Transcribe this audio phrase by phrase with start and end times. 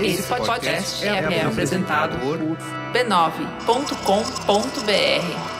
[0.00, 2.36] Esse podcast é, é apresentado por
[2.92, 5.54] b9.com.br.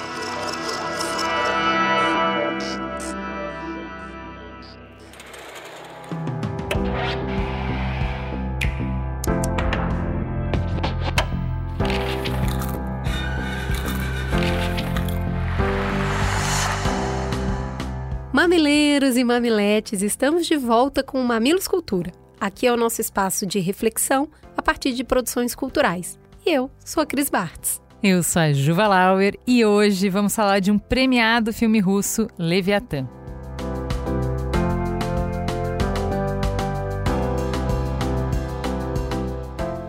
[18.33, 22.24] Mamileiros e mamiletes, estamos de volta com o Mamilos Cultura.
[22.41, 26.19] Aqui é o nosso espaço de reflexão a partir de produções culturais.
[26.45, 27.81] E eu sou a Cris Bartz.
[28.03, 33.09] Eu sou a Juva Lauer e hoje vamos falar de um premiado filme russo, Leviatã.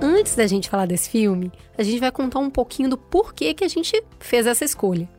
[0.01, 3.63] Antes da gente falar desse filme, a gente vai contar um pouquinho do porquê que
[3.63, 5.09] a gente fez essa escolha.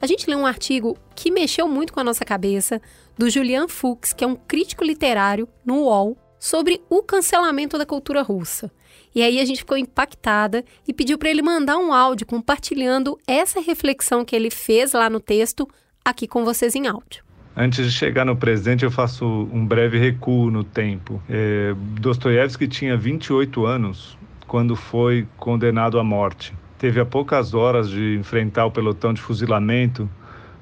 [0.00, 2.80] A gente leu um artigo que mexeu muito com a nossa cabeça,
[3.18, 8.22] do Julian Fuchs, que é um crítico literário no UOL, sobre o cancelamento da cultura
[8.22, 8.70] russa.
[9.14, 13.60] E aí a gente ficou impactada e pediu para ele mandar um áudio compartilhando essa
[13.60, 15.66] reflexão que ele fez lá no texto
[16.04, 17.24] aqui com vocês em áudio.
[17.56, 21.22] Antes de chegar no presente, eu faço um breve recuo no tempo.
[21.28, 28.16] É, Dostoiévski tinha 28 anos quando foi condenado à morte teve a poucas horas de
[28.16, 30.08] enfrentar o pelotão de fuzilamento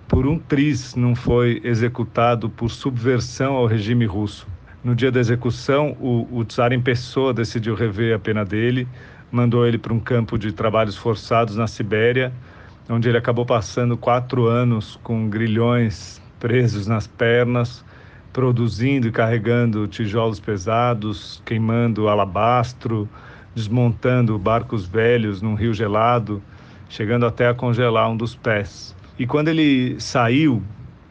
[0.07, 4.47] por um tris não foi executado por subversão ao regime russo.
[4.85, 8.87] No dia da execução, o, o tsar em pessoa decidiu rever a pena dele,
[9.33, 12.31] mandou ele para um campo de trabalhos forçados na Sibéria,
[12.87, 17.83] onde ele acabou passando quatro anos com grilhões presos nas pernas,
[18.31, 23.09] produzindo e carregando tijolos pesados, queimando alabastro,
[23.55, 26.43] desmontando barcos velhos num rio gelado,
[26.91, 28.95] chegando até a congelar um dos pés.
[29.19, 30.63] E quando ele saiu,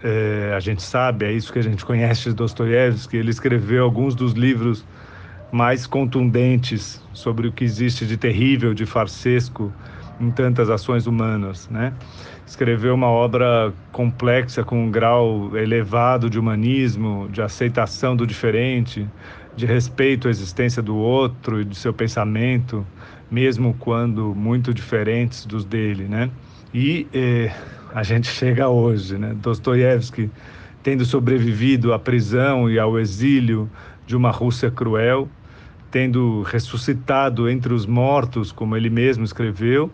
[0.04, 4.14] é, a gente sabe, é isso que a gente conhece de Dostoiévski, ele escreveu alguns
[4.14, 4.86] dos livros
[5.52, 9.72] mais contundentes sobre o que existe de terrível, de farsesco
[10.20, 11.94] em tantas ações humanas, né?
[12.46, 19.08] Escreveu uma obra complexa com um grau elevado de humanismo, de aceitação do diferente,
[19.56, 22.85] de respeito à existência do outro e do seu pensamento,
[23.31, 26.30] mesmo quando muito diferentes dos dele, né?
[26.74, 27.52] E eh,
[27.94, 29.34] a gente chega hoje, né?
[29.36, 30.30] Dostoiévski
[30.81, 33.70] tendo sobrevivido à prisão e ao exílio
[34.06, 35.30] de uma Rússia cruel,
[35.90, 39.90] tendo ressuscitado entre os mortos, como ele mesmo escreveu,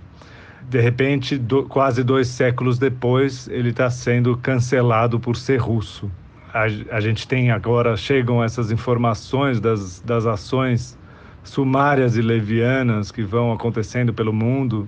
[0.68, 6.10] de repente, do, quase dois séculos depois, ele está sendo cancelado por ser russo
[6.54, 6.64] a,
[6.96, 10.98] a gente tem agora, chegam essas informações das, das ações
[11.44, 14.88] sumárias e levianas que vão acontecendo pelo mundo.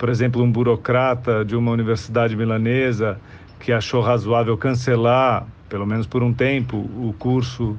[0.00, 3.20] Por exemplo, um burocrata de uma universidade milanesa
[3.58, 7.76] que achou razoável cancelar, pelo menos por um tempo, o curso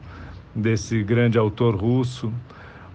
[0.53, 2.31] desse grande autor russo.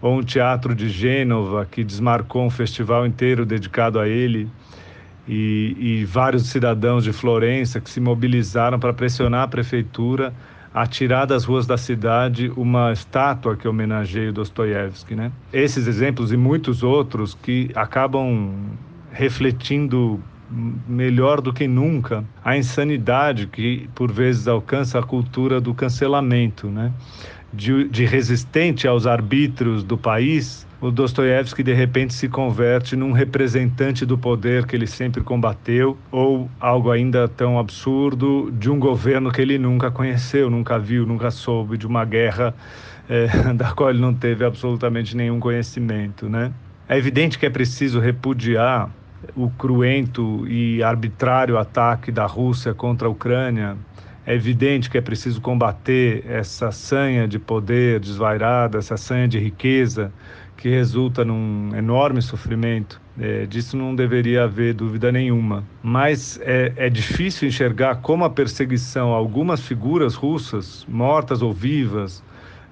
[0.00, 4.48] Ou um teatro de Gênova que desmarcou um festival inteiro dedicado a ele
[5.26, 10.32] e, e vários cidadãos de Florença que se mobilizaram para pressionar a prefeitura
[10.72, 15.32] a tirar das ruas da cidade uma estátua que homenageia Dostoiévski, né?
[15.53, 18.54] Esses exemplos e muitos outros que acabam
[19.16, 20.22] refletindo
[20.87, 26.93] melhor do que nunca a insanidade que por vezes alcança a cultura do cancelamento, né?
[27.53, 34.04] De, de resistente aos arbítrios do país o Dostoiévski de repente se converte num representante
[34.04, 39.41] do poder que ele sempre combateu, ou algo ainda tão absurdo, de um governo que
[39.41, 42.54] ele nunca conheceu, nunca viu, nunca soube, de uma guerra
[43.09, 46.28] é, da qual ele não teve absolutamente nenhum conhecimento.
[46.28, 46.53] Né?
[46.88, 48.91] É evidente que é preciso repudiar
[49.34, 53.76] o cruento e arbitrário ataque da Rússia contra a Ucrânia.
[54.26, 60.12] É evidente que é preciso combater essa sanha de poder desvairada, essa sanha de riqueza
[60.56, 63.00] que resulta num enorme sofrimento.
[63.19, 65.65] É, disso não deveria haver dúvida nenhuma.
[65.82, 72.22] Mas é, é difícil enxergar como a perseguição a algumas figuras russas, mortas ou vivas,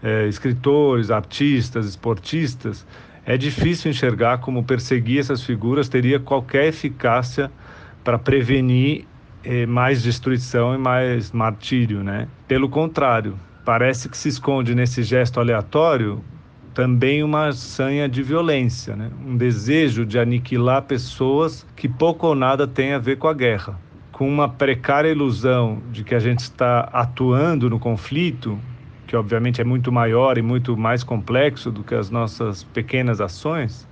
[0.03, 2.87] é, escritores, artistas, esportistas,
[3.27, 7.51] é difícil enxergar como perseguir essas figuras teria qualquer eficácia
[8.03, 9.07] para prevenir
[9.43, 12.29] é, mais destruição e mais martírio, né?
[12.47, 16.23] Pelo contrário, parece que se esconde nesse gesto aleatório
[16.75, 19.09] também uma sanha de violência, né?
[19.25, 23.79] um desejo de aniquilar pessoas que pouco ou nada têm a ver com a guerra.
[24.11, 28.59] Com uma precária ilusão de que a gente está atuando no conflito,
[29.15, 33.87] que obviamente é muito maior e muito mais complexo do que as nossas pequenas ações,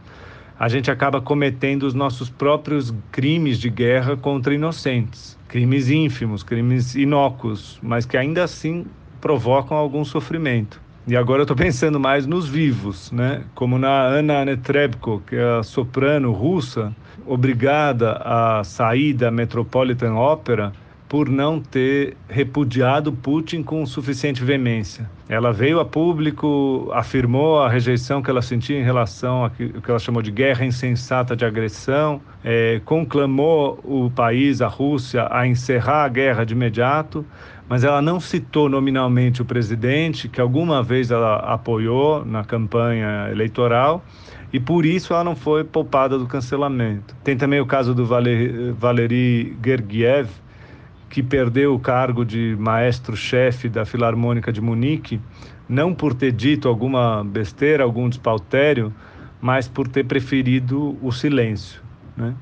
[0.58, 5.38] a gente acaba cometendo os nossos próprios crimes de guerra contra inocentes.
[5.46, 8.84] Crimes ínfimos, crimes inócuos, mas que ainda assim
[9.20, 10.80] provocam algum sofrimento.
[11.06, 13.44] E agora eu estou pensando mais nos vivos, né?
[13.54, 16.92] Como na Anna Netrebko, que é a soprano russa,
[17.24, 20.72] obrigada a sair da Metropolitan Opera
[21.12, 25.10] por não ter repudiado Putin com suficiente veemência.
[25.28, 29.98] Ela veio a público, afirmou a rejeição que ela sentia em relação ao que ela
[29.98, 36.08] chamou de guerra insensata de agressão, é, conclamou o país, a Rússia, a encerrar a
[36.08, 37.26] guerra de imediato,
[37.68, 44.02] mas ela não citou nominalmente o presidente, que alguma vez ela apoiou na campanha eleitoral,
[44.50, 47.14] e por isso ela não foi poupada do cancelamento.
[47.22, 50.30] Tem também o caso do Valery Gergiev,
[51.12, 55.20] que perdeu o cargo de maestro-chefe da Filarmônica de Munique,
[55.68, 58.90] não por ter dito alguma besteira, algum despautério,
[59.38, 61.82] mas por ter preferido o silêncio.
[62.16, 62.34] Né?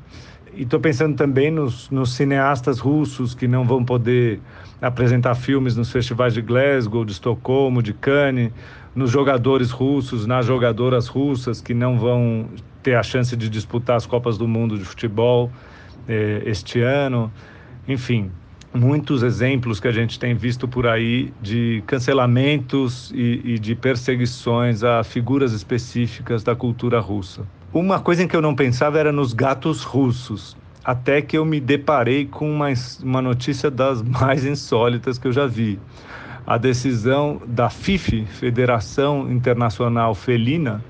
[0.55, 4.41] E estou pensando também nos, nos, cineastas russos que não vão poder
[4.81, 8.53] apresentar filmes nos festivais de Glasgow, de Estocolmo, de Cannes,
[8.95, 12.47] nos jogadores russos, nas jogadoras russas que não vão
[12.85, 15.51] ter a chance de disputar as Copas do Mundo de futebol
[16.07, 17.33] eh, este ano.
[17.89, 18.31] Enfim,
[18.73, 24.85] muitos exemplos que a gente tem visto por aí de cancelamentos e, e, de perseguições
[24.85, 27.43] a figuras específicas da cultura russa.
[27.73, 31.61] Uma coisa em que eu não pensava era nos gatos russos, até que eu me
[31.61, 32.69] deparei com uma,
[33.03, 35.79] uma notícia das mais insólitas que eu já vi.
[36.47, 40.83] A decisão da FIF, Federação Internacional Felina,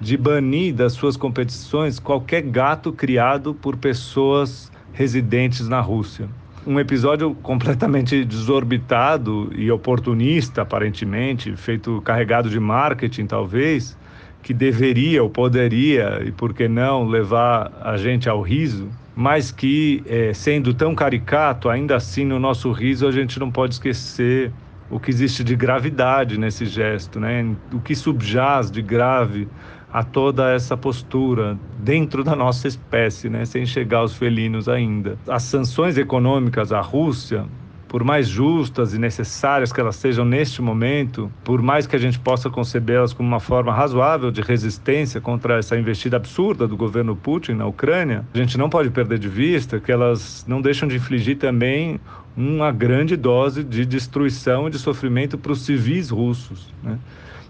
[0.00, 6.28] de banir das suas competições qualquer gato criado por pessoas residentes na Rússia
[6.68, 13.96] um episódio completamente desorbitado e oportunista, aparentemente, feito carregado de marketing, talvez,
[14.42, 18.86] que deveria ou poderia, e por que não, levar a gente ao riso,
[19.16, 23.72] mas que, é, sendo tão caricato, ainda assim, no nosso riso, a gente não pode
[23.74, 24.52] esquecer
[24.90, 27.46] o que existe de gravidade nesse gesto, né?
[27.72, 29.48] o que subjaz de grave
[29.92, 35.18] a toda essa postura dentro da nossa espécie, né, sem chegar aos felinos ainda.
[35.26, 37.46] As sanções econômicas à Rússia,
[37.88, 42.18] por mais justas e necessárias que elas sejam neste momento, por mais que a gente
[42.18, 47.52] possa concebê-las como uma forma razoável de resistência contra essa investida absurda do governo Putin
[47.52, 51.38] na Ucrânia, a gente não pode perder de vista que elas não deixam de infligir
[51.38, 51.98] também
[52.36, 56.72] uma grande dose de destruição e de sofrimento para os civis russos.
[56.82, 56.98] Né?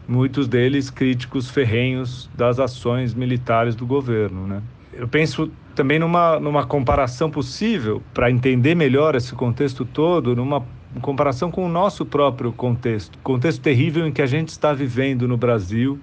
[0.08, 4.46] Muitos deles críticos ferrenhos das ações militares do governo.
[4.46, 4.62] Né?
[4.94, 10.64] Eu penso também numa, numa comparação possível, para entender melhor esse contexto todo, numa
[11.02, 15.37] comparação com o nosso próprio contexto, contexto terrível em que a gente está vivendo no
[15.37, 16.00] Brasil,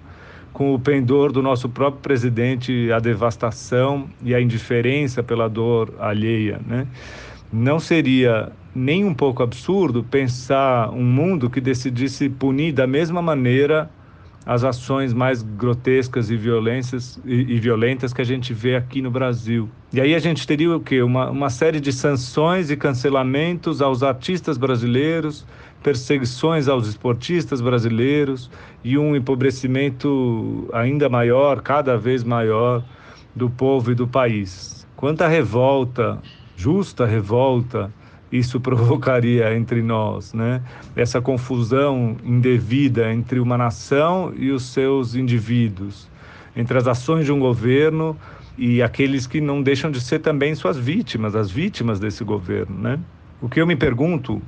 [0.54, 6.62] com o pendor do nosso próprio presidente, a devastação e a indiferença pela dor alheia.
[6.66, 6.88] Né?
[7.52, 13.90] Não seria nem um pouco absurdo pensar um mundo que decidisse punir da mesma maneira
[14.46, 19.10] as ações mais grotescas e, violências, e, e, violentas que a gente vê aqui no
[19.10, 19.68] Brasil.
[19.92, 21.02] E aí a gente teria o quê?
[21.02, 25.48] Uma, uma série de sanções e cancelamentos aos artistas brasileiros,
[25.82, 28.52] perseguições aos esportistas brasileiros
[28.84, 32.84] e um empobrecimento ainda maior, cada vez maior,
[33.36, 34.86] do povo e do país.
[34.96, 36.22] Quanta revolta
[36.56, 37.92] justa revolta
[38.38, 40.62] isso provocaria entre nós, né?
[40.96, 46.10] Essa confusão indevida entre uma nação e os seus indivíduos,
[46.56, 48.18] entre as ações de um governo
[48.58, 53.00] e aqueles que não deixam de ser também suas vítimas, as vítimas desse governo, né?
[53.42, 54.42] O que eu me pergunto,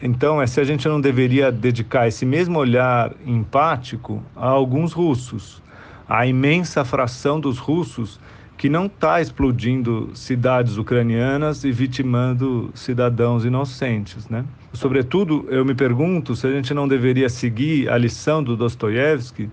[0.00, 5.62] então, é se a gente não deveria dedicar esse mesmo olhar empático a alguns russos,
[6.08, 8.18] a imensa fração dos russos
[8.62, 14.44] que não está explodindo cidades ucranianas e vitimando cidadãos inocentes, né?
[14.72, 19.50] Sobretudo, eu me pergunto se a gente não deveria seguir a lição do Dostoiévski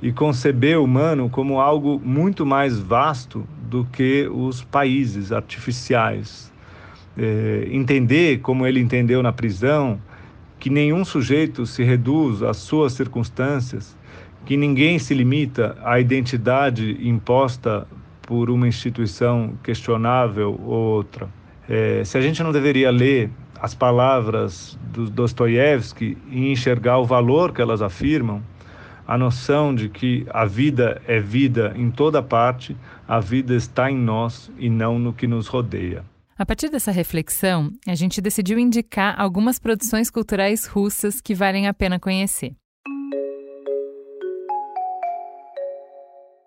[0.00, 6.50] e conceber o humano como algo muito mais vasto do que os países artificiais.
[7.14, 10.00] É, entender, como ele entendeu na prisão,
[10.58, 13.94] que nenhum sujeito se reduz às suas circunstâncias,
[14.46, 17.86] que ninguém se limita à identidade imposta
[18.26, 21.28] por uma instituição questionável ou outra.
[21.68, 23.30] É, se a gente não deveria ler
[23.60, 28.42] as palavras do Dostoiévski e enxergar o valor que elas afirmam,
[29.06, 33.96] a noção de que a vida é vida em toda parte, a vida está em
[33.96, 36.04] nós e não no que nos rodeia.
[36.38, 41.72] A partir dessa reflexão, a gente decidiu indicar algumas produções culturais russas que valem a
[41.72, 42.54] pena conhecer.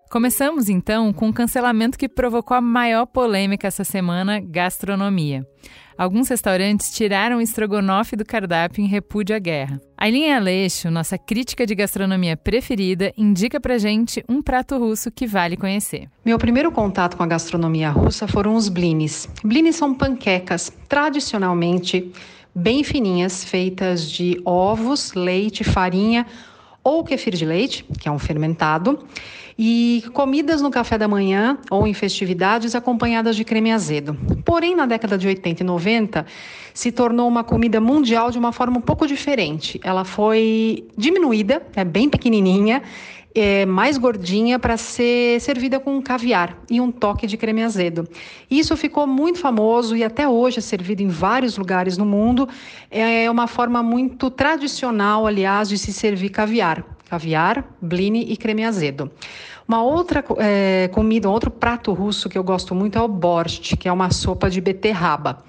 [0.09, 5.45] Começamos então com o um cancelamento que provocou a maior polêmica essa semana: gastronomia.
[5.95, 9.79] Alguns restaurantes tiraram o estrogonofe do cardápio em repúdio à guerra.
[9.95, 15.55] Aileen Aleixo, nossa crítica de gastronomia preferida, indica pra gente um prato russo que vale
[15.55, 16.09] conhecer.
[16.25, 19.29] Meu primeiro contato com a gastronomia russa foram os blinis.
[19.43, 22.11] Blinis são panquecas tradicionalmente
[22.55, 26.25] bem fininhas, feitas de ovos, leite, farinha
[26.83, 29.00] ou kefir de leite, que é um fermentado,
[29.62, 34.17] e comidas no café da manhã ou em festividades acompanhadas de creme azedo.
[34.45, 36.25] Porém, na década de 80 e 90,
[36.74, 39.77] se tornou uma comida mundial de uma forma um pouco diferente.
[39.83, 42.81] Ela foi diminuída, é bem pequenininha,
[43.33, 48.07] é, mais gordinha para ser servida com caviar e um toque de creme azedo.
[48.50, 52.48] Isso ficou muito famoso e até hoje é servido em vários lugares no mundo.
[52.89, 56.83] É uma forma muito tradicional, aliás, de se servir caviar.
[57.09, 59.12] Caviar, blini e creme azedo.
[59.67, 63.77] Uma outra é, comida, um outro prato russo que eu gosto muito é o borscht,
[63.77, 65.43] que é uma sopa de beterraba.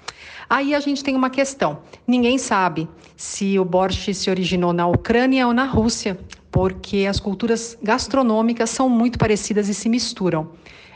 [0.51, 1.81] Aí a gente tem uma questão.
[2.05, 6.19] Ninguém sabe se o borscht se originou na Ucrânia ou na Rússia,
[6.51, 10.51] porque as culturas gastronômicas são muito parecidas e se misturam.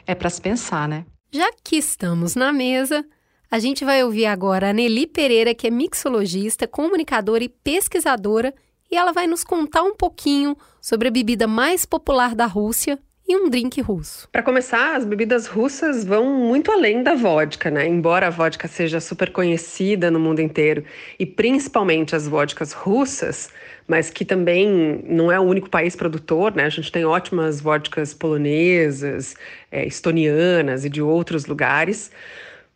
[0.05, 1.05] É para se pensar, né?
[1.31, 3.05] Já que estamos na mesa,
[3.49, 8.53] a gente vai ouvir agora a Nelly Pereira, que é mixologista, comunicadora e pesquisadora,
[8.91, 13.35] e ela vai nos contar um pouquinho sobre a bebida mais popular da Rússia, e
[13.35, 14.29] um drink russo.
[14.31, 17.87] Para começar, as bebidas russas vão muito além da vodka, né?
[17.87, 20.83] Embora a vodka seja super conhecida no mundo inteiro
[21.17, 23.49] e principalmente as vodkas russas,
[23.87, 26.65] mas que também não é o único país produtor, né?
[26.65, 29.35] A gente tem ótimas vodkas polonesas,
[29.71, 32.11] é, estonianas e de outros lugares.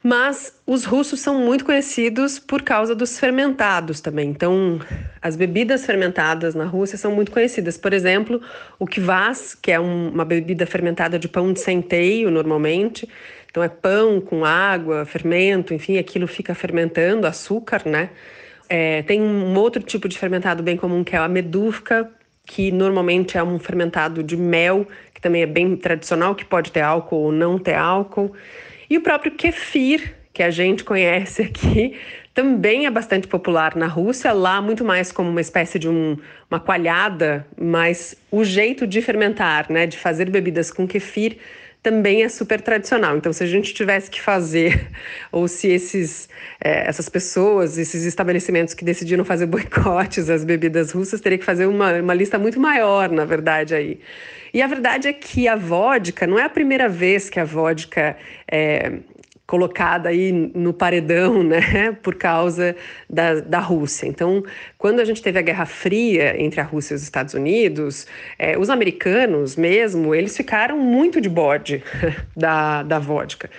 [0.01, 4.29] Mas os russos são muito conhecidos por causa dos fermentados também.
[4.29, 4.79] Então,
[5.22, 7.77] as bebidas fermentadas na Rússia são muito conhecidas.
[7.77, 8.41] Por exemplo,
[8.79, 13.10] o kvass, que é um, uma bebida fermentada de pão de centeio, normalmente.
[13.51, 18.12] Então, é pão com água, fermento, enfim, aquilo fica fermentando, açúcar, né?
[18.70, 22.10] É, tem um outro tipo de fermentado bem comum, que é a meduvka,
[22.46, 26.82] que normalmente é um fermentado de mel, que também é bem tradicional, que pode ter
[26.82, 28.34] álcool ou não ter álcool.
[28.89, 31.98] E o próprio kefir, que a gente conhece aqui,
[32.34, 36.17] também é bastante popular na Rússia, lá muito mais como uma espécie de um,
[36.50, 41.38] uma coalhada, mas o jeito de fermentar, né, de fazer bebidas com kefir
[41.81, 43.15] também é super tradicional.
[43.17, 44.89] Então, se a gente tivesse que fazer,
[45.31, 46.27] ou se esses,
[46.60, 51.65] é, essas pessoas, esses estabelecimentos que decidiram fazer boicotes às bebidas russas, teria que fazer
[51.65, 54.00] uma, uma lista muito maior, na verdade, aí.
[54.53, 58.18] E a verdade é que a vodka, não é a primeira vez que a vodka
[58.51, 59.00] é
[59.50, 62.75] colocada aí no paredão, né, por causa
[63.10, 64.06] da, da Rússia.
[64.06, 64.44] Então,
[64.79, 68.07] quando a gente teve a Guerra Fria entre a Rússia e os Estados Unidos,
[68.39, 71.83] é, os americanos mesmo, eles ficaram muito de bode
[72.33, 73.50] da, da vodka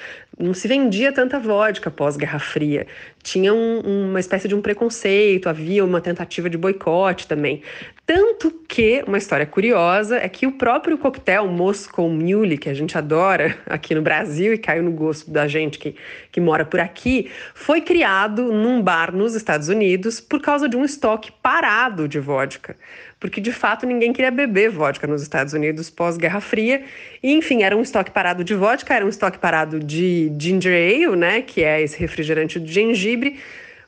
[0.41, 2.87] não se vendia tanta vodka pós-Guerra Fria.
[3.23, 7.63] Tinha um, uma espécie de um preconceito, havia uma tentativa de boicote também.
[8.07, 12.97] Tanto que, uma história curiosa, é que o próprio coquetel Moscow Mule, que a gente
[12.97, 15.95] adora aqui no Brasil e caiu no gosto da gente que,
[16.33, 20.85] que mora por aqui, foi criado num bar nos Estados Unidos por causa de um
[21.11, 22.77] estoque parado de vodka
[23.21, 26.83] porque de fato ninguém queria beber vodka nos Estados Unidos pós-Guerra Fria.
[27.23, 31.17] E, enfim, era um estoque parado de vodka, era um estoque parado de ginger ale,
[31.17, 33.39] né, que é esse refrigerante de gengibre.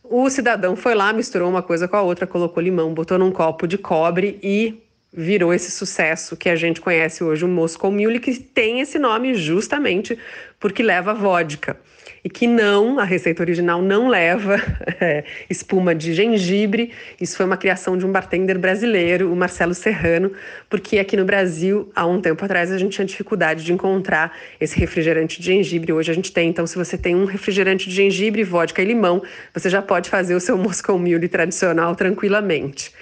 [0.05, 3.67] O cidadão foi lá, misturou uma coisa com a outra, colocou limão, botou num copo
[3.67, 4.79] de cobre e
[5.11, 9.35] virou esse sucesso que a gente conhece hoje, o Moscow Mule, que tem esse nome
[9.35, 10.19] justamente
[10.61, 11.79] porque leva vodka
[12.25, 14.57] e que não, a receita original não leva
[15.01, 16.93] é, espuma de gengibre.
[17.21, 20.33] Isso foi uma criação de um bartender brasileiro, o Marcelo Serrano,
[20.71, 24.79] porque aqui no Brasil, há um tempo atrás, a gente tinha dificuldade de encontrar esse
[24.79, 25.93] refrigerante de gengibre.
[25.93, 29.23] Hoje a gente tem, então, se você tem um refrigerante de gengibre, vodka e limão,
[29.53, 32.93] você já pode fazer o seu Moscow Mule tradicional tranquilamente.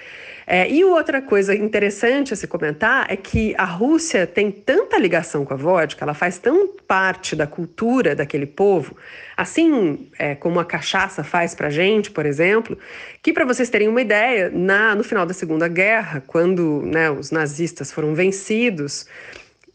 [0.52, 5.44] É, e outra coisa interessante a se comentar é que a Rússia tem tanta ligação
[5.44, 8.96] com a vodka, ela faz tão parte da cultura daquele povo,
[9.36, 12.76] assim é, como a cachaça faz para gente, por exemplo,
[13.22, 17.30] que para vocês terem uma ideia, na, no final da Segunda Guerra, quando né, os
[17.30, 19.06] nazistas foram vencidos,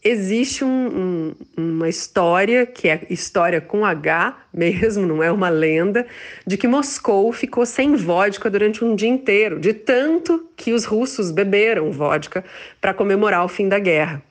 [0.06, 6.06] existe um, um, uma história, que é história com H mesmo, não é uma lenda,
[6.46, 11.30] de que Moscou ficou sem vodka durante um dia inteiro, de tanto que os russos
[11.30, 12.44] beberam vodka
[12.80, 14.22] para comemorar o fim da guerra.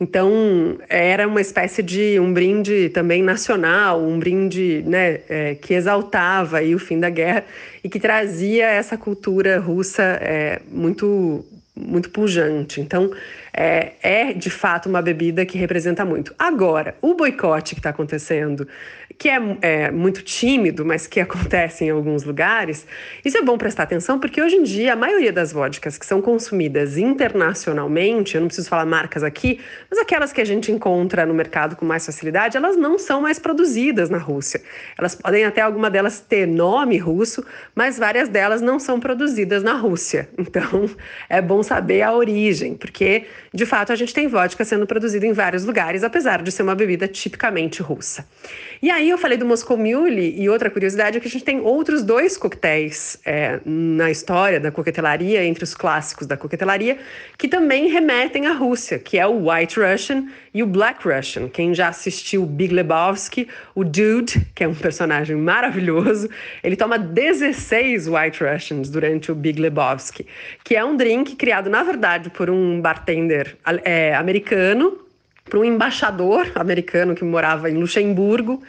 [0.00, 6.58] Então, era uma espécie de um brinde também nacional, um brinde né, é, que exaltava
[6.58, 7.44] aí o fim da guerra
[7.82, 11.44] e que trazia essa cultura russa é, muito,
[11.74, 12.80] muito pujante.
[12.80, 13.10] Então,
[13.58, 16.32] é, é de fato uma bebida que representa muito.
[16.38, 18.68] Agora, o boicote que está acontecendo,
[19.18, 22.86] que é, é, muito tímido, mas que acontece em alguns lugares,
[23.24, 26.22] isso é bom prestar atenção porque hoje em dia a maioria das vodkas que são
[26.22, 29.58] consumidas internacionalmente, eu não preciso falar marcas aqui,
[29.90, 33.40] mas aquelas que a gente encontra no mercado com mais facilidade, elas não são mais
[33.40, 34.62] produzidas na Rússia.
[34.96, 39.72] Elas podem até alguma delas ter nome russo, mas várias delas não são produzidas na
[39.72, 40.28] Rússia.
[40.48, 40.88] Então,
[41.28, 45.32] é bom saber a origem, porque de fato a gente tem vodka sendo produzida em
[45.32, 48.26] vários lugares, apesar de ser uma bebida tipicamente russa.
[48.80, 51.60] E aí eu falei do Moscow Mule e outra curiosidade é que a gente tem
[51.60, 56.98] outros dois coquetéis é, na história da coquetelaria, entre os clássicos da coquetelaria,
[57.36, 61.48] que também remetem à Rússia, que é o White Russian e o Black Russian.
[61.48, 66.28] Quem já assistiu Big Lebowski, o Dude, que é um personagem maravilhoso,
[66.62, 70.26] ele toma 16 White Russians durante o Big Lebowski,
[70.64, 73.37] que é um drink criado, na verdade, por um bartender
[73.84, 74.98] é, americano,
[75.44, 78.62] para um embaixador americano que morava em Luxemburgo.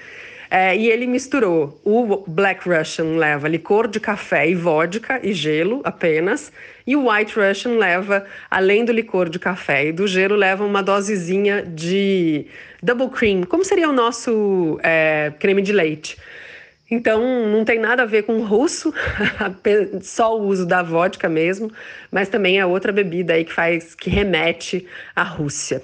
[0.51, 5.79] É, e ele misturou o Black Russian leva licor de café e vodka e gelo
[5.83, 6.51] apenas,
[6.88, 10.81] e o White Russian leva, além do licor de café e do gelo, leva uma
[10.81, 12.47] dosezinha de
[12.81, 16.17] double cream, como seria o nosso é, creme de leite.
[16.91, 18.93] Então, não tem nada a ver com russo,
[20.01, 21.72] só o uso da vodka mesmo,
[22.12, 25.84] mas também é outra bebida aí que faz, que remete à Rússia.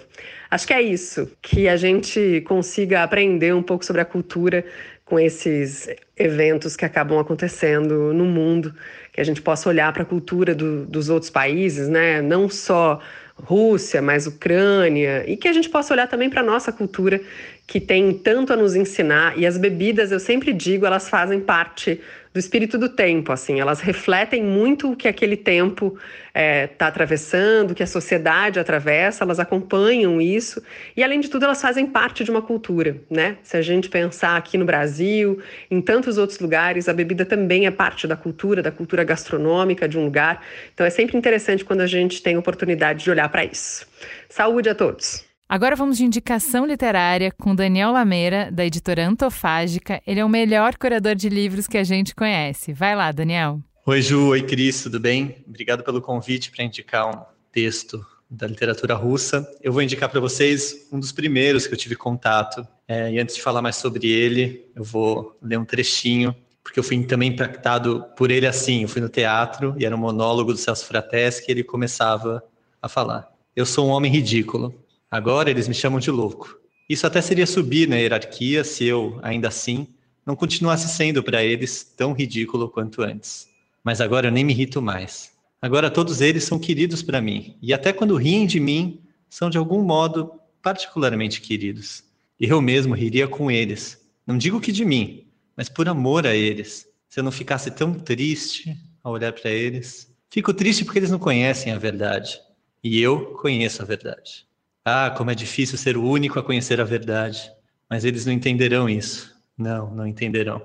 [0.50, 4.66] Acho que é isso, que a gente consiga aprender um pouco sobre a cultura
[5.06, 8.74] com esses eventos que acabam acontecendo no mundo,
[9.14, 12.22] que a gente possa olhar para a cultura do, dos outros países, né?
[12.22, 13.00] Não só
[13.38, 17.22] Rússia, mas Ucrânia, e que a gente possa olhar também para a nossa cultura,
[17.67, 19.38] que tem tanto a nos ensinar.
[19.38, 22.00] E as bebidas, eu sempre digo, elas fazem parte
[22.36, 26.88] do espírito do tempo, assim, elas refletem muito o que aquele tempo está é, tá
[26.88, 30.62] atravessando, o que a sociedade atravessa, elas acompanham isso
[30.98, 33.38] e, além de tudo, elas fazem parte de uma cultura, né?
[33.41, 35.41] Se a gente pensar aqui no Brasil,
[35.72, 39.98] em tantos outros lugares, a bebida também é parte da cultura, da cultura gastronômica de
[39.98, 40.43] um lugar.
[40.74, 43.88] Então, é sempre interessante quando a gente tem oportunidade de olhar para isso.
[44.27, 45.35] Saúde a todos!
[45.48, 50.02] Agora vamos de indicação literária com Daniel Lameira, da editora Antofágica.
[50.06, 52.74] Ele é o melhor curador de livros que a gente conhece.
[52.74, 53.62] Vai lá, Daniel.
[53.86, 54.30] Oi, Ju.
[54.30, 54.82] Oi, Cris.
[54.82, 55.43] Tudo bem?
[55.48, 59.48] Obrigado pelo convite para indicar um texto da literatura russa.
[59.62, 62.67] Eu vou indicar para vocês um dos primeiros que eu tive contato.
[62.88, 66.84] É, e antes de falar mais sobre ele, eu vou ler um trechinho, porque eu
[66.84, 68.82] fui também impactado por ele assim.
[68.82, 72.43] Eu fui no teatro e era um monólogo do Celso Frateschi e ele começava
[72.82, 73.32] a falar.
[73.56, 74.74] Eu sou um homem ridículo.
[75.10, 76.60] Agora eles me chamam de louco.
[76.89, 79.88] Isso até seria subir na hierarquia se eu, ainda assim,
[80.26, 83.48] não continuasse sendo para eles tão ridículo quanto antes.
[83.84, 85.32] Mas agora eu nem me irrito mais.
[85.62, 89.58] Agora todos eles são queridos para mim, e até quando riem de mim, são de
[89.58, 92.04] algum modo particularmente queridos.
[92.39, 94.00] E eu mesmo riria com eles.
[94.26, 96.88] Não digo que de mim, mas por amor a eles.
[97.08, 100.12] Se eu não ficasse tão triste ao olhar para eles.
[100.30, 102.41] Fico triste porque eles não conhecem a verdade.
[102.84, 104.46] E eu conheço a verdade.
[104.88, 107.52] Ah, como é difícil ser o único a conhecer a verdade.
[107.89, 109.36] Mas eles não entenderão isso.
[109.58, 110.62] Não, não entenderão.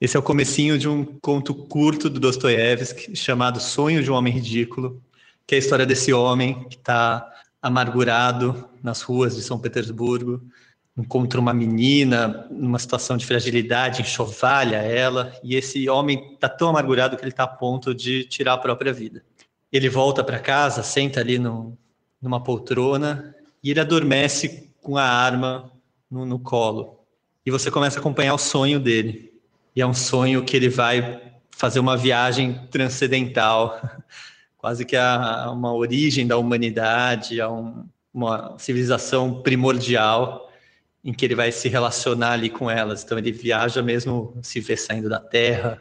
[0.00, 4.32] Esse é o comecinho de um conto curto do Dostoiévski chamado Sonho de um Homem
[4.32, 5.02] Ridículo,
[5.46, 10.40] que é a história desse homem que está amargurado nas ruas de São Petersburgo,
[10.96, 17.14] encontra uma menina numa situação de fragilidade, enxovalha ela, e esse homem está tão amargurado
[17.14, 19.22] que ele está a ponto de tirar a própria vida.
[19.70, 21.76] Ele volta para casa, senta ali no,
[22.22, 25.70] numa poltrona e ele adormece com a arma
[26.10, 26.98] no, no colo.
[27.44, 29.32] E você começa a acompanhar o sonho dele.
[29.74, 31.20] E é um sonho que ele vai
[31.50, 33.80] fazer uma viagem transcendental,
[34.56, 40.50] quase que a, uma origem da humanidade, a um, uma civilização primordial
[41.02, 43.02] em que ele vai se relacionar ali com elas.
[43.02, 45.80] Então ele viaja mesmo, se vê saindo da Terra,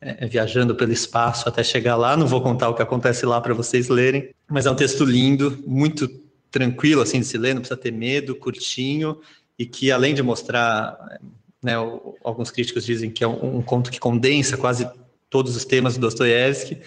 [0.00, 2.16] é, viajando pelo espaço até chegar lá.
[2.16, 5.62] Não vou contar o que acontece lá para vocês lerem, mas é um texto lindo,
[5.66, 6.08] muito
[6.50, 9.20] tranquilo assim de se ler, não precisa ter medo, curtinho
[9.58, 11.18] e que além de mostrar,
[11.62, 11.74] né,
[12.22, 14.88] alguns críticos dizem que é um, um conto que condensa quase
[15.28, 16.78] todos os temas do Dostoiévski,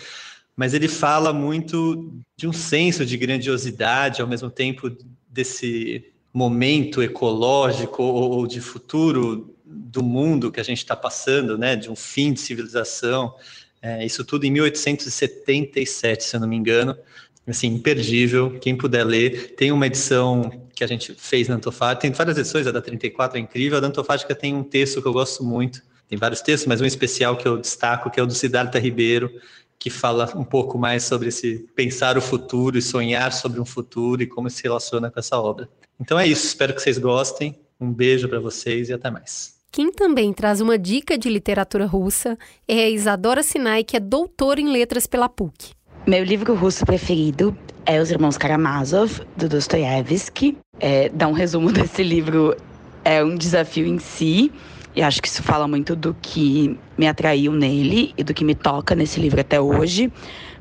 [0.56, 4.96] mas ele fala muito de um senso de grandiosidade, ao mesmo tempo
[5.28, 11.90] desse momento ecológico ou de futuro do mundo que a gente está passando, né, de
[11.90, 13.36] um fim de civilização.
[13.82, 16.96] É, isso tudo em 1877, se eu não me engano
[17.48, 18.58] assim, imperdível.
[18.60, 22.68] Quem puder ler, tem uma edição que a gente fez na Antofágica, tem várias edições,
[22.68, 25.82] a da 34 é incrível, a da Antofágica tem um texto que eu gosto muito,
[26.08, 29.32] tem vários textos, mas um especial que eu destaco, que é o do Siddhartha Ribeiro,
[29.78, 34.22] que fala um pouco mais sobre esse pensar o futuro e sonhar sobre um futuro
[34.22, 35.68] e como se relaciona com essa obra.
[36.00, 37.60] Então é isso, espero que vocês gostem.
[37.80, 39.56] Um beijo para vocês e até mais.
[39.72, 44.60] Quem também traz uma dica de literatura russa é a Isadora Sinai, que é doutora
[44.60, 45.72] em letras pela PUC.
[46.08, 50.58] Meu livro russo preferido é Os Irmãos Karamazov, do Dostoiévski.
[50.80, 52.58] É, dar um resumo desse livro
[53.06, 54.52] é um desafio em si,
[54.96, 58.56] e acho que isso fala muito do que me atraiu nele e do que me
[58.56, 60.12] toca nesse livro até hoje.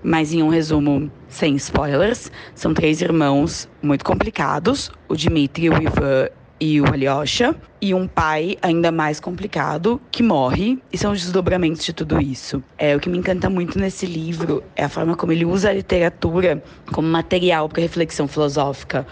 [0.02, 6.28] Mas em um resumo sem spoilers, são três irmãos muito complicados: o Dmitri, o Ivan
[6.60, 11.82] e o Alyosha, e um pai ainda mais complicado que morre, e são os desdobramentos
[11.82, 12.62] de tudo isso.
[12.76, 15.72] É o que me encanta muito nesse livro é a forma como ele usa a
[15.72, 19.06] literatura como material para reflexão filosófica.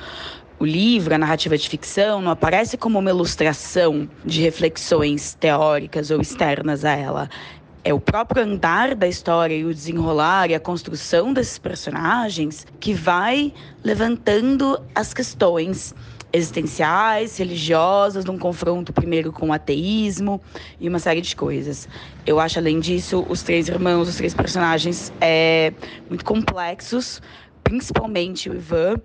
[0.61, 6.21] O livro, a narrativa de ficção, não aparece como uma ilustração de reflexões teóricas ou
[6.21, 7.31] externas a ela.
[7.85, 12.93] É o próprio andar da história e o desenrolar e a construção desses personagens que
[12.93, 15.95] vai levantando as questões
[16.33, 20.41] existenciais, religiosas, num confronto primeiro com o ateísmo
[20.81, 21.89] e uma série de coisas.
[22.27, 25.73] Eu acho, além disso, os três irmãos, os três personagens, é,
[26.09, 27.23] muito complexos,
[27.65, 28.97] principalmente o Ivan.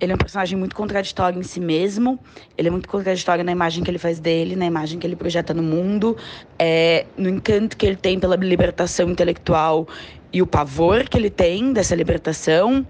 [0.00, 2.18] Ele é um personagem muito contraditório em si mesmo.
[2.58, 5.54] Ele é muito contraditório na imagem que ele faz dele, na imagem que ele projeta
[5.54, 6.16] no mundo,
[6.58, 9.86] é, no encanto que ele tem pela libertação intelectual
[10.32, 12.84] e o pavor que ele tem dessa libertação.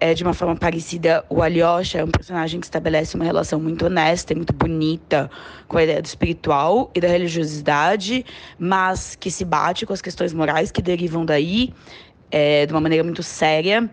[0.00, 3.86] É, de uma forma parecida, o Alyosha é um personagem que estabelece uma relação muito
[3.86, 5.28] honesta e muito bonita
[5.66, 8.24] com a ideia do espiritual e da religiosidade,
[8.56, 11.74] mas que se bate com as questões morais que derivam daí
[12.30, 13.90] é, de uma maneira muito séria.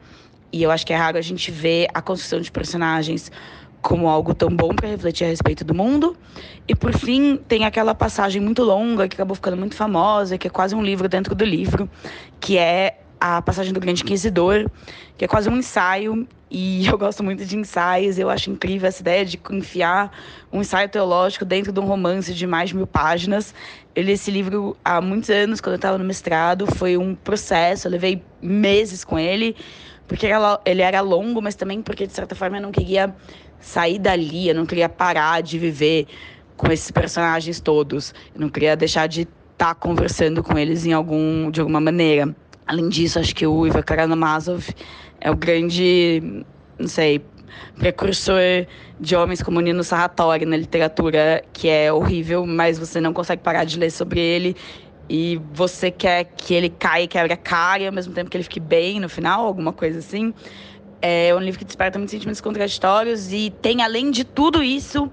[0.54, 3.32] E eu acho que é raro a gente ver a construção de personagens
[3.82, 6.16] como algo tão bom para refletir a respeito do mundo.
[6.68, 10.50] E por fim, tem aquela passagem muito longa que acabou ficando muito famosa, que é
[10.50, 11.90] quase um livro dentro do livro,
[12.40, 14.70] que é a passagem do Grande Inquisidor,
[15.18, 19.02] que é quase um ensaio, e eu gosto muito de ensaios, eu acho incrível essa
[19.02, 20.12] ideia de enfiar
[20.52, 23.54] um ensaio teológico dentro de um romance de mais de mil páginas.
[23.96, 27.88] Eu li esse livro há muitos anos, quando eu estava no mestrado, foi um processo,
[27.88, 29.56] eu levei meses com ele,
[30.08, 30.28] porque
[30.66, 33.16] ele era longo, mas também porque, de certa forma, eu não queria
[33.60, 36.08] sair dali, eu não queria parar de viver
[36.56, 38.14] com esses personagens todos.
[38.34, 42.36] Eu não queria deixar de estar tá conversando com eles em algum, de alguma maneira.
[42.68, 44.68] Além disso, acho que o Ivan Karamazov
[45.22, 46.44] é o grande,
[46.80, 47.24] não sei,
[47.78, 48.66] precursor
[49.00, 53.66] de homens como Nino Sarratori na literatura, que é horrível, mas você não consegue parar
[53.66, 54.56] de ler sobre ele
[55.08, 58.38] e você quer que ele caia e quebre a cara e ao mesmo tempo que
[58.38, 60.34] ele fique bem no final, alguma coisa assim.
[61.02, 65.12] É um livro que desperta muitos sentimentos contraditórios e tem, além de tudo isso,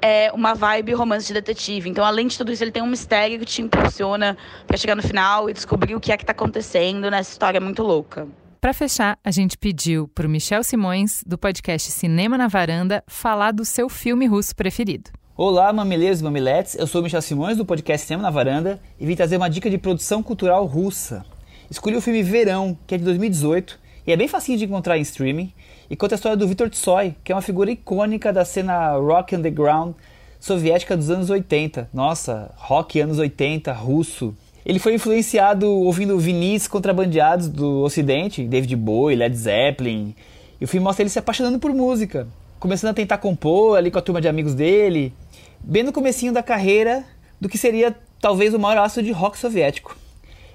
[0.00, 1.88] é uma vibe romance de detetive.
[1.88, 5.02] Então, além de tudo isso, ele tem um mistério que te impulsiona para chegar no
[5.02, 8.26] final e descobrir o que é que está acontecendo nessa história muito louca.
[8.60, 13.52] Para fechar, a gente pediu para o Michel Simões, do podcast Cinema na Varanda, falar
[13.52, 15.10] do seu filme russo preferido.
[15.36, 16.74] Olá, mamileiros e mamiletes.
[16.74, 19.68] Eu sou o Michel Simões, do podcast Cinema na Varanda, e vim trazer uma dica
[19.68, 21.24] de produção cultural russa.
[21.70, 25.02] Escolhi o filme Verão, que é de 2018, e é bem facinho de encontrar em
[25.02, 25.52] streaming,
[25.90, 29.36] e conta a história do Viktor Tsoy, que é uma figura icônica da cena rock
[29.36, 29.94] underground
[30.40, 31.88] soviética dos anos 80.
[31.92, 34.34] Nossa, rock anos 80, russo.
[34.64, 40.14] Ele foi influenciado ouvindo vinis contrabandeados do ocidente, David Bowie, Led Zeppelin,
[40.60, 42.26] e o filme mostra ele se apaixonando por música,
[42.58, 45.12] começando a tentar compor ali com a turma de amigos dele,
[45.60, 47.04] bem no comecinho da carreira
[47.40, 49.96] do que seria talvez o maior astro de rock soviético.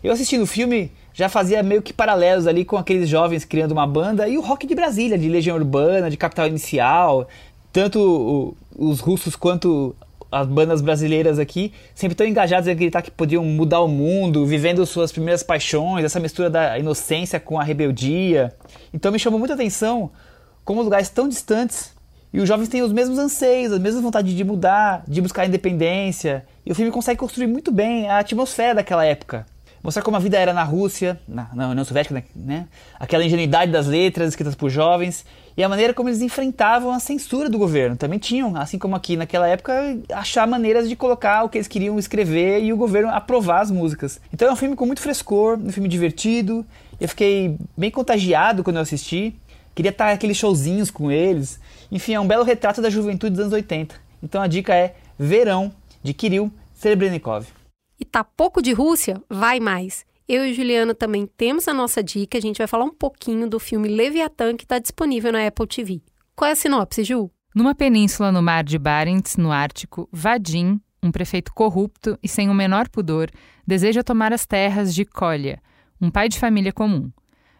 [0.04, 0.92] Eu assistindo o filme
[1.22, 4.66] já fazia meio que paralelos ali com aqueles jovens criando uma banda e o rock
[4.66, 7.28] de Brasília, de Legião Urbana, de Capital Inicial,
[7.72, 9.96] tanto os russos quanto
[10.32, 14.84] as bandas brasileiras aqui sempre tão engajados em acreditar que podiam mudar o mundo, vivendo
[14.84, 18.52] suas primeiras paixões, essa mistura da inocência com a rebeldia.
[18.92, 20.10] Então me chamou muita atenção
[20.66, 21.94] como lugares tão distantes
[22.34, 26.48] e os jovens têm os mesmos anseios, a mesma vontade de mudar, de buscar independência.
[26.66, 29.46] E o filme consegue construir muito bem a atmosfera daquela época.
[29.84, 32.68] Mostrar como a vida era na Rússia, na, na União Soviética, né?
[33.00, 35.26] Aquela ingenuidade das letras escritas por jovens
[35.58, 37.96] e a maneira como eles enfrentavam a censura do governo.
[37.96, 41.98] Também tinham, assim como aqui naquela época, achar maneiras de colocar o que eles queriam
[41.98, 44.22] escrever e o governo aprovar as músicas.
[44.32, 46.66] Então é um filme com muito frescor, um filme divertido.
[47.00, 49.36] Eu fiquei bem contagiado quando eu assisti.
[49.74, 51.60] Queria estar aqueles showzinhos com eles.
[51.92, 53.96] Enfim, é um belo retrato da juventude dos anos 80.
[54.22, 55.72] Então a dica é Verão,
[56.04, 57.61] de Kirill Serebrennikov.
[58.02, 59.22] E tá pouco de Rússia?
[59.30, 60.04] Vai mais!
[60.28, 62.36] Eu e Juliana também temos a nossa dica.
[62.36, 66.02] A gente vai falar um pouquinho do filme Leviatã, que está disponível na Apple TV.
[66.36, 67.30] Qual é a sinopse, Ju?
[67.54, 72.56] Numa península no mar de Barents, no Ártico, Vadim, um prefeito corrupto e sem o
[72.56, 73.30] menor pudor,
[73.68, 75.62] deseja tomar as terras de Kolya,
[76.02, 77.12] um pai de família comum.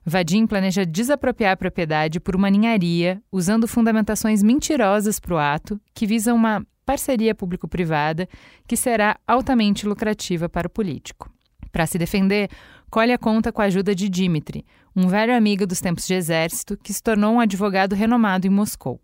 [0.04, 6.08] Vadim planeja desapropriar a propriedade por uma ninharia, usando fundamentações mentirosas para o ato, que
[6.08, 8.28] visa uma parceria público-privada
[8.68, 11.32] que será altamente lucrativa para o político.
[11.72, 12.50] Para se defender,
[12.90, 16.94] Kolya conta com a ajuda de Dimitri, um velho amigo dos tempos de exército que
[16.94, 19.00] se tornou um advogado renomado em Moscou.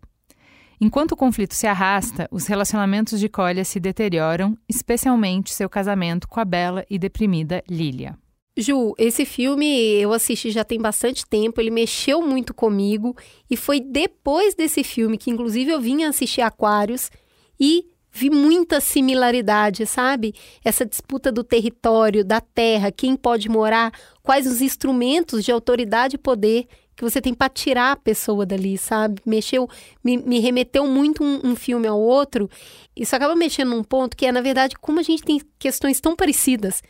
[0.78, 6.40] Enquanto o conflito se arrasta, os relacionamentos de Kolya se deterioram, especialmente seu casamento com
[6.40, 8.18] a bela e deprimida Lilia.
[8.54, 9.66] Ju, esse filme
[9.98, 13.16] eu assisti já tem bastante tempo, ele mexeu muito comigo
[13.50, 17.10] e foi depois desse filme que inclusive eu vim assistir Aquários
[17.58, 20.34] e vi muita similaridade, sabe?
[20.64, 23.92] Essa disputa do território, da terra, quem pode morar,
[24.22, 26.66] quais os instrumentos de autoridade e poder
[26.96, 29.22] que você tem para tirar a pessoa dali, sabe?
[29.24, 29.68] Mexeu,
[30.02, 32.50] me, me remeteu muito um, um, filme ao outro.
[32.96, 36.16] Isso acaba mexendo num ponto que é, na verdade, como a gente tem questões tão
[36.16, 36.82] parecidas,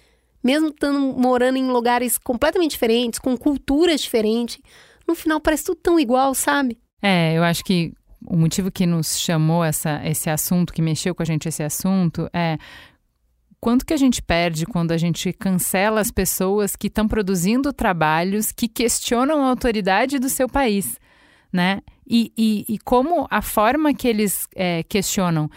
[0.43, 4.59] mesmo estando morando em lugares completamente diferentes, com culturas diferentes,
[5.07, 6.79] no final parece tudo tão igual, sabe?
[7.03, 7.93] É, eu acho que
[8.27, 12.29] o motivo que nos chamou essa, esse assunto, que mexeu com a gente esse assunto,
[12.33, 12.59] é
[13.61, 18.53] quanto que a gente perde quando a gente cancela as pessoas que estão produzindo trabalhos
[18.53, 20.99] que questionam a autoridade do seu país,
[21.53, 21.81] né?
[22.07, 25.51] E, e, e como a forma que eles é, questionam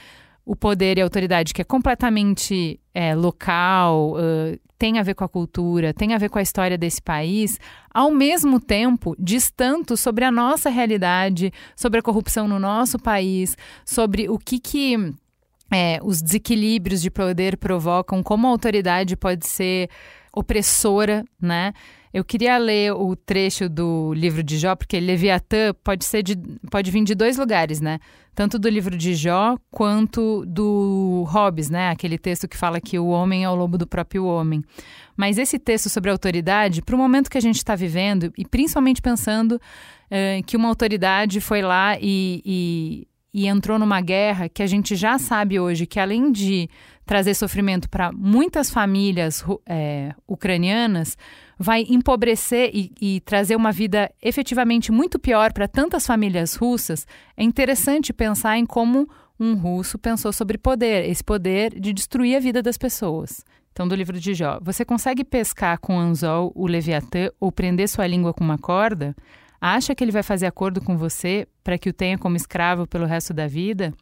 [0.51, 5.23] o poder e a autoridade, que é completamente é, local, uh, tem a ver com
[5.23, 7.57] a cultura, tem a ver com a história desse país,
[7.89, 13.55] ao mesmo tempo diz tanto sobre a nossa realidade, sobre a corrupção no nosso país,
[13.85, 15.13] sobre o que que
[15.71, 19.89] é, os desequilíbrios de poder provocam, como a autoridade pode ser
[20.33, 21.71] opressora, né?
[22.13, 26.35] Eu queria ler o trecho do livro de Jó, porque Leviatã pode ser de,
[26.69, 27.99] pode vir de dois lugares, né?
[28.35, 31.89] Tanto do livro de Jó quanto do Hobbes, né?
[31.89, 34.61] Aquele texto que fala que o homem é o lobo do próprio homem.
[35.15, 38.45] Mas esse texto sobre a autoridade, para o momento que a gente está vivendo, e
[38.45, 44.61] principalmente pensando uh, que uma autoridade foi lá e, e e entrou numa guerra que
[44.61, 46.69] a gente já sabe hoje que, além de
[47.05, 51.17] trazer sofrimento para muitas famílias é, ucranianas,
[51.61, 57.05] vai empobrecer e, e, trazer uma vida efetivamente muito pior para tantas famílias russas,
[57.37, 59.07] é interessante pensar em como
[59.39, 63.43] um russo pensou sobre poder, esse poder de destruir a vida das pessoas.
[63.71, 68.07] Então, do livro de Jó, você consegue pescar com anzol o Leviatã ou prender sua
[68.07, 69.15] língua com uma corda?
[69.59, 73.05] Acha que ele vai fazer acordo com você para que o tenha como escravo pelo
[73.05, 73.93] resto da vida?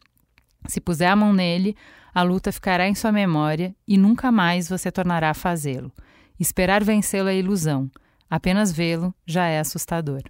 [0.66, 1.76] Se puser a mão nele,
[2.14, 5.92] a luta ficará em sua memória e nunca mais você tornará a fazê-lo.
[6.40, 7.90] Esperar vencê-lo é ilusão.
[8.28, 10.22] Apenas vê-lo já é assustador.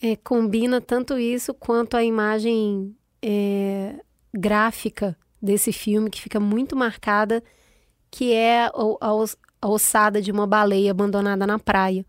[0.00, 3.96] É, combina tanto isso quanto a imagem é,
[4.32, 7.42] gráfica desse filme, que fica muito marcada,
[8.10, 12.06] que é a, a, ossada de uma baleia abandonada na praia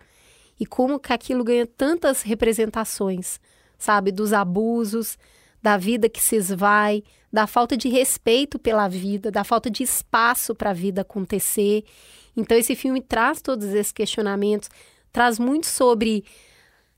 [0.60, 3.39] e como que aquilo ganha tantas representações,
[3.78, 5.17] sabe, dos abusos,
[5.62, 10.56] da vida que se esvai, da falta de respeito pela vida, da falta de espaço
[10.56, 11.84] para a vida acontecer.
[12.39, 14.69] Então esse filme traz todos esses questionamentos,
[15.12, 16.23] traz muito sobre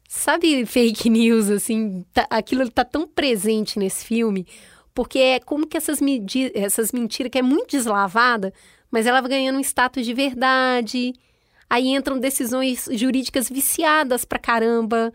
[0.07, 4.47] sabe fake news assim, tá, aquilo está tão presente nesse filme,
[4.93, 5.99] porque é como que essas,
[6.53, 8.53] essas mentiras que é muito deslavada,
[8.89, 11.13] mas ela vai ganhando um status de verdade,
[11.71, 15.13] Aí entram decisões jurídicas viciadas pra caramba,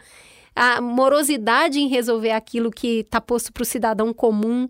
[0.54, 4.66] a morosidade em resolver aquilo que está posto para o cidadão comum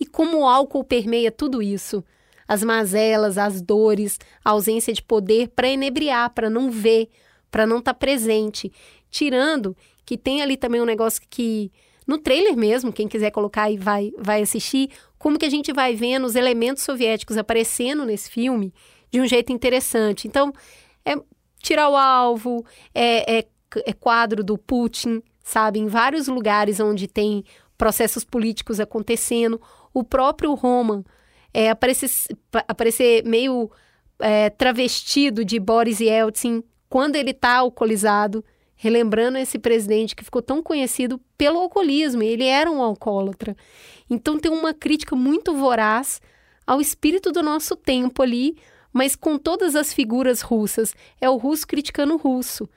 [0.00, 2.02] e como o álcool permeia tudo isso.
[2.46, 7.08] As mazelas, as dores, a ausência de poder para enebriar, para não ver,
[7.50, 8.72] para não estar tá presente.
[9.10, 11.72] Tirando que tem ali também um negócio que
[12.06, 15.96] no trailer mesmo, quem quiser colocar e vai, vai assistir, como que a gente vai
[15.96, 18.72] vendo os elementos soviéticos aparecendo nesse filme
[19.10, 20.28] de um jeito interessante.
[20.28, 20.52] Então,
[21.04, 21.16] é
[21.60, 23.46] tirar o alvo, é, é,
[23.84, 25.80] é quadro do Putin, sabe?
[25.80, 27.44] Em vários lugares onde tem
[27.76, 29.60] processos políticos acontecendo.
[29.92, 31.02] O próprio Roman
[31.56, 32.10] é, aparecer,
[32.68, 33.70] aparecer meio
[34.18, 40.62] é, travestido de Boris Yeltsin quando ele está alcoolizado, relembrando esse presidente que ficou tão
[40.62, 42.22] conhecido pelo alcoolismo.
[42.22, 43.56] Ele era um alcoólatra.
[44.10, 46.20] Então tem uma crítica muito voraz
[46.66, 48.58] ao espírito do nosso tempo ali,
[48.92, 50.94] mas com todas as figuras russas.
[51.18, 52.68] É o russo criticando o russo.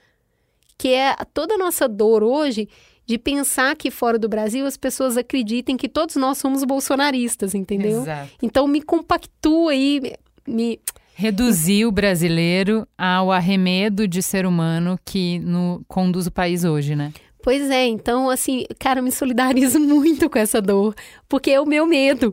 [0.78, 2.66] Que é toda a nossa dor hoje
[3.10, 8.02] de pensar que fora do Brasil as pessoas acreditem que todos nós somos bolsonaristas, entendeu?
[8.02, 8.30] Exato.
[8.40, 10.00] Então me compactua aí,
[10.46, 10.78] me
[11.12, 17.12] reduzir o brasileiro ao arremedo de ser humano que no, conduz o país hoje, né?
[17.42, 20.94] Pois é, então assim, cara, me solidarizo muito com essa dor,
[21.28, 22.32] porque é o meu medo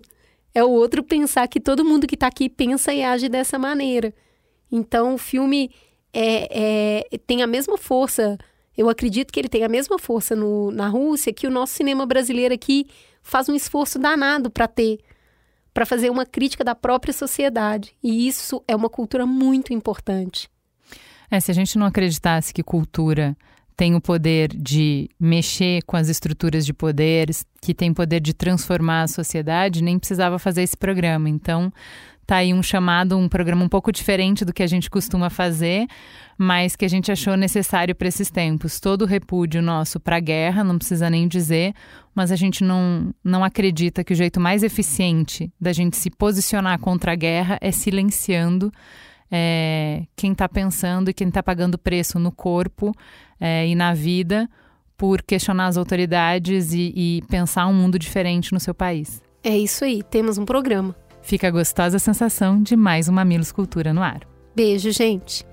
[0.53, 4.13] é o outro pensar que todo mundo que está aqui pensa e age dessa maneira.
[4.71, 5.71] Então, o filme
[6.13, 8.37] é, é, tem a mesma força.
[8.77, 12.05] Eu acredito que ele tem a mesma força no, na Rússia que o nosso cinema
[12.05, 12.85] brasileiro aqui
[13.21, 14.99] faz um esforço danado para ter,
[15.73, 17.93] para fazer uma crítica da própria sociedade.
[18.03, 20.49] E isso é uma cultura muito importante.
[21.29, 23.35] É, se a gente não acreditasse que cultura
[23.75, 29.03] tem o poder de mexer com as estruturas de poderes, que tem poder de transformar
[29.03, 31.29] a sociedade, nem precisava fazer esse programa.
[31.29, 31.71] Então,
[32.27, 35.87] tá aí um chamado, um programa um pouco diferente do que a gente costuma fazer,
[36.37, 38.81] mas que a gente achou necessário para esses tempos.
[38.81, 41.73] Todo o repúdio nosso para a guerra, não precisa nem dizer,
[42.13, 46.77] mas a gente não, não acredita que o jeito mais eficiente da gente se posicionar
[46.79, 48.73] contra a guerra é silenciando
[49.31, 52.93] é, quem está pensando e quem está pagando preço no corpo
[53.39, 54.49] é, e na vida
[54.97, 59.21] por questionar as autoridades e, e pensar um mundo diferente no seu país.
[59.41, 60.93] É isso aí, temos um programa.
[61.27, 64.21] Fica a gostosa sensação de mais uma Mamilos Cultura no ar.
[64.55, 65.45] Beijo, gente!